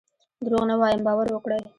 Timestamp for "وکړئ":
1.31-1.61